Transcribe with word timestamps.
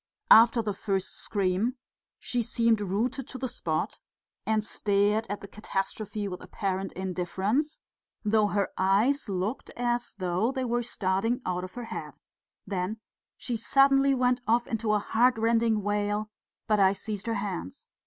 After 0.31 0.63
the 0.63 0.73
first 0.73 1.09
scream 1.19 1.75
she 2.17 2.41
seemed 2.41 2.81
rooted 2.81 3.27
to 3.27 3.37
the 3.37 3.47
spot, 3.47 3.99
and 4.47 4.65
stared 4.65 5.27
at 5.29 5.41
the 5.41 5.47
catastrophe 5.47 6.27
with 6.27 6.41
apparent 6.41 6.91
indifference, 6.93 7.79
though 8.25 8.47
her 8.47 8.69
eyes 8.79 9.29
looked 9.29 9.69
as 9.77 10.15
though 10.17 10.51
they 10.51 10.65
were 10.65 10.81
starting 10.81 11.39
out 11.45 11.63
of 11.63 11.75
her 11.75 11.85
head; 11.85 12.17
then 12.65 12.97
she 13.37 13.55
suddenly 13.55 14.15
went 14.15 14.41
off 14.47 14.65
into 14.65 14.91
a 14.93 14.97
heart 14.97 15.37
rending 15.37 15.83
wail, 15.83 16.31
but 16.65 16.79
I 16.79 16.93
seized 16.93 17.27
her 17.27 17.35
hands. 17.35 17.87